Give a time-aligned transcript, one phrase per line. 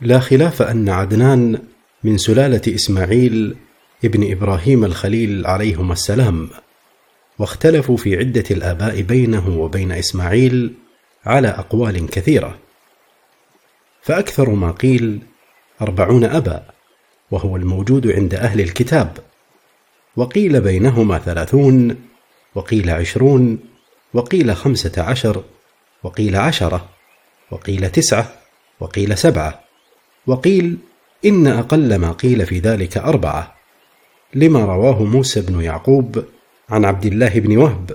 [0.00, 1.58] لا خلاف أن عدنان
[2.04, 3.56] من سلالة إسماعيل
[4.04, 6.50] ابن إبراهيم الخليل عليهما السلام
[7.38, 10.74] واختلفوا في عدة الآباء بينه وبين إسماعيل
[11.24, 12.58] على أقوال كثيرة.
[14.02, 15.20] فأكثر ما قيل
[15.82, 16.62] أربعون أبا
[17.30, 19.18] وهو الموجود عند أهل الكتاب
[20.16, 21.96] وقيل بينهما ثلاثون
[22.54, 23.58] وقيل عشرون
[24.14, 25.44] وقيل خمسة عشر
[26.02, 26.88] وقيل عشرة
[27.50, 28.32] وقيل تسعة
[28.80, 29.65] وقيل سبعة.
[30.26, 30.76] وقيل
[31.24, 33.54] إن أقل ما قيل في ذلك أربعة
[34.34, 36.24] لما رواه موسى بن يعقوب
[36.70, 37.90] عن عبد الله بن وهب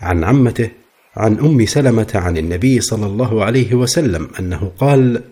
[0.00, 0.70] عن عمته
[1.16, 5.22] عن أم سلمة عن النبي صلى الله عليه وسلم أنه قال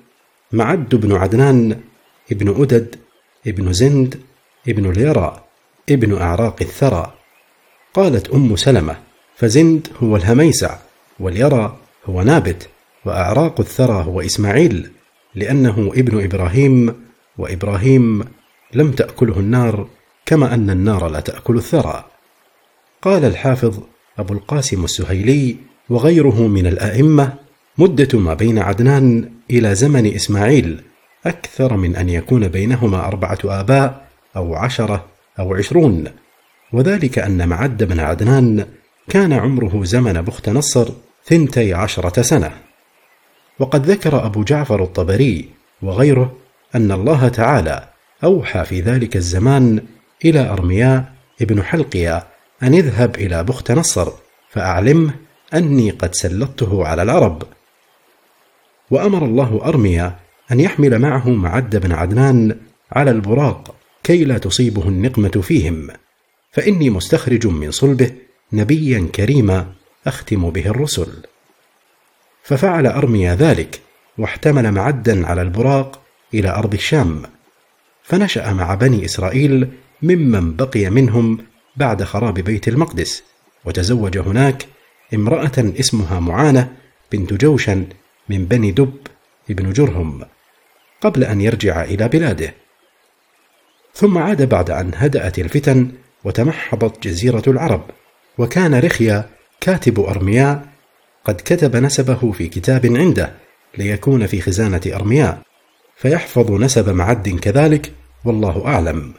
[0.53, 1.81] معد بن عدنان
[2.33, 2.97] ابن أدد
[3.47, 4.21] ابن زند
[4.69, 5.45] ابن اليرى
[5.91, 7.13] ابن أعراق الثرى
[7.95, 8.97] قالت أم سلمة
[9.37, 10.77] فزند هو الهميسع
[11.21, 12.69] واليرى هو نابت
[13.05, 14.91] وأعراق الثرى هو إسماعيل
[15.35, 16.95] لأنه ابن إبراهيم
[17.39, 18.25] وإبراهيم
[18.75, 19.89] لم تأكله النار
[20.27, 22.05] كما أن النار لا تأكل الثرى.
[23.03, 23.79] قال الحافظ
[24.19, 25.57] أبو القاسم السهيلي
[25.89, 27.33] وغيره من الأئمة
[27.79, 30.81] مدة ما بين عدنان إلى زمن إسماعيل
[31.27, 35.07] أكثر من أن يكون بينهما أربعة آباء أو عشرة
[35.39, 36.05] أو عشرون.
[36.73, 38.67] وذلك أن معد بن عدنان
[39.09, 40.89] كان عمره زمن بخت نصر
[41.25, 42.70] ثنتي عشرة سنة.
[43.61, 45.49] وقد ذكر أبو جعفر الطبري
[45.83, 46.37] وغيره
[46.75, 47.89] أن الله تعالى
[48.25, 49.83] أوحى في ذلك الزمان
[50.25, 52.27] إلى أرمياء ابن حلقيا
[52.63, 54.13] أن اذهب إلى بخت نصر
[54.51, 55.15] فأعلمه
[55.55, 57.43] أني قد سلطته على العرب.
[58.91, 60.17] وأمر الله أرميا
[60.52, 62.57] أن يحمل معه معد بن عدنان
[62.93, 65.89] على البراق كي لا تصيبه النقمة فيهم
[66.53, 68.11] فإني مستخرج من صلبه
[68.53, 69.67] نبيا كريما
[70.06, 71.09] أختم به الرسل.
[72.43, 73.81] ففعل أرميا ذلك
[74.19, 76.01] واحتمل معدا على البراق
[76.34, 77.23] إلى أرض الشام.
[78.03, 79.69] فنشأ مع بني إسرائيل
[80.03, 81.39] ممن بقي منهم
[81.77, 83.23] بعد خراب بيت المقدس
[83.65, 84.67] وتزوج هناك
[85.15, 86.73] امرأة اسمها معانة
[87.12, 87.87] بنت جوشن
[88.28, 88.99] من بني دب
[89.51, 90.25] ابن جرهم
[91.01, 92.55] قبل أن يرجع إلى بلاده.
[93.95, 95.93] ثم عاد بعد أن هدأت الفتن
[96.25, 97.83] وتمحضت جزيرة العرب
[98.39, 99.28] وكان رخيا
[99.61, 100.70] كاتب أرمياء
[101.25, 103.33] قد كتب نسبه في كتاب عنده
[103.79, 105.43] ليكون في خزانة أرمياء
[105.97, 107.93] فيحفظ نسب معد كذلك
[108.25, 109.15] والله أعلم.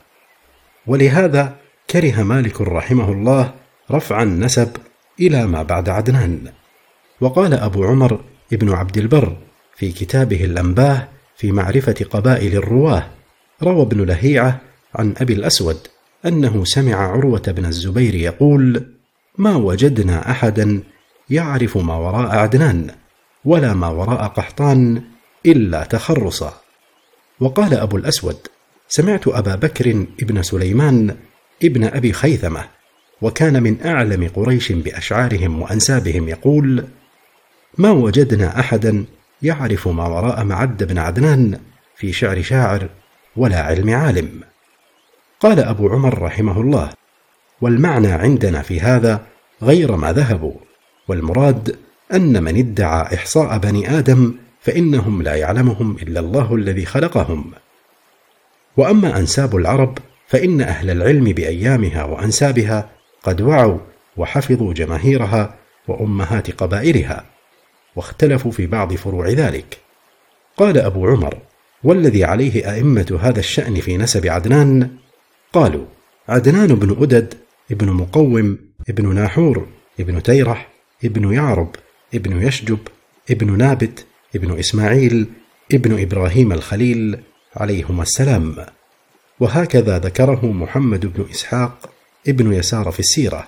[0.87, 1.55] ولهذا
[1.89, 3.53] كره مالك رحمه الله
[3.91, 4.69] رفع النسب
[5.19, 6.51] إلى ما بعد عدنان.
[7.21, 8.21] وقال أبو عمر
[8.53, 9.37] ابن عبد البر
[9.75, 13.07] في كتابه الأنباه في معرفة قبائل الرواة
[13.63, 14.61] روى ابن لهيعة
[14.95, 15.77] عن أبي الأسود
[16.25, 18.85] أنه سمع عروة بن الزبير يقول:
[19.37, 20.83] ما وجدنا أحدا
[21.31, 22.91] يعرف ما وراء عدنان
[23.45, 25.01] ولا ما وراء قحطان
[25.45, 26.53] إلا تخرصا.
[27.39, 28.37] وقال أبو الأسود:
[28.87, 31.15] سمعت أبا بكر ابن سليمان
[31.63, 32.63] ابن أبي خيثمة
[33.21, 36.87] وكان من أعلم قريش بأشعارهم وأنسابهم يقول:
[37.77, 39.05] ما وجدنا أحدا
[39.41, 41.59] يعرف ما وراء معد بن عدنان
[41.95, 42.89] في شعر شاعر
[43.35, 44.41] ولا علم عالم
[45.39, 46.89] قال أبو عمر رحمه الله
[47.61, 49.25] والمعنى عندنا في هذا
[49.61, 50.53] غير ما ذهبوا
[51.11, 51.75] والمراد
[52.13, 57.51] أن من ادعى إحصاء بني آدم فإنهم لا يعلمهم إلا الله الذي خلقهم.
[58.77, 62.89] وأما أنساب العرب فإن أهل العلم بأيامها وأنسابها
[63.23, 63.79] قد وعوا
[64.17, 65.55] وحفظوا جماهيرها
[65.87, 67.25] وأمهات قبائلها
[67.95, 69.77] واختلفوا في بعض فروع ذلك.
[70.57, 71.37] قال أبو عمر
[71.83, 74.89] والذي عليه أئمة هذا الشأن في نسب عدنان
[75.53, 75.85] قالوا
[76.29, 77.33] عدنان بن أدد
[77.71, 78.57] ابن مقوم
[78.89, 79.67] ابن ناحور
[79.99, 80.70] ابن تيرح
[81.03, 81.75] ابن يعرب
[82.13, 82.79] ابن يشجب
[83.31, 85.27] ابن نابت ابن إسماعيل
[85.73, 87.19] ابن إبراهيم الخليل
[87.55, 88.65] عليهما السلام.
[89.39, 91.89] وهكذا ذكره محمد بن إسحاق
[92.27, 93.47] ابن يسار في السيرة.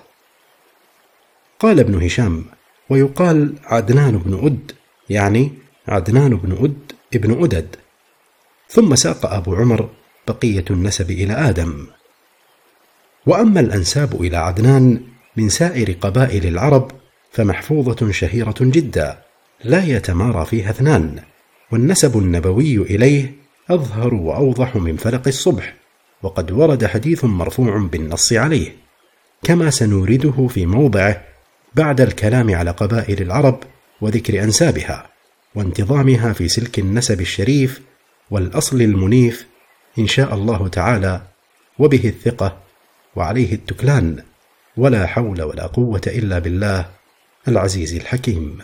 [1.58, 2.44] قال ابن هشام
[2.90, 4.72] ويقال عدنان بن أد
[5.10, 5.52] يعني
[5.88, 7.76] عدنان بن أد ابن أدد
[8.68, 9.88] ثم ساق أبو عمر
[10.28, 11.86] بقية النسب إلى آدم.
[13.26, 15.00] وأما الأنساب إلى عدنان
[15.36, 16.90] من سائر قبائل العرب
[17.34, 19.18] فمحفوظة شهيرة جدا
[19.64, 21.18] لا يتمارى فيها اثنان
[21.72, 23.34] والنسب النبوي إليه
[23.70, 25.74] أظهر وأوضح من فلق الصبح
[26.22, 28.76] وقد ورد حديث مرفوع بالنص عليه
[29.42, 31.22] كما سنورده في موضعه
[31.74, 33.58] بعد الكلام على قبائل العرب
[34.00, 35.06] وذكر أنسابها
[35.54, 37.80] وانتظامها في سلك النسب الشريف
[38.30, 39.46] والأصل المنيف
[39.98, 41.22] إن شاء الله تعالى
[41.78, 42.58] وبه الثقة
[43.16, 44.22] وعليه التكلان
[44.76, 46.86] ولا حول ولا قوة إلا بالله.
[47.48, 48.58] العزيز الحكيم.